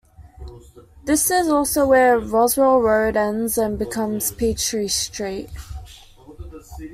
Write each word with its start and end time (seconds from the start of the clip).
This 1.05 1.29
is 1.29 1.47
also 1.47 1.85
where 1.85 2.17
Roswell 2.19 2.81
Road 2.81 3.15
ends 3.15 3.55
and 3.55 3.77
becomes 3.77 4.31
Peachtree 4.31 4.87
Street. 4.87 5.51